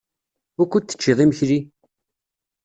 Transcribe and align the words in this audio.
Wukud 0.57 0.83
teččiḍ 0.85 1.19
imekli? 1.23 1.59